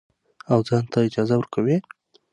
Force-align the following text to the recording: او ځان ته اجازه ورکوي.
او 0.51 0.59
ځان 0.67 0.83
ته 0.91 0.97
اجازه 1.07 1.35
ورکوي. 1.37 1.77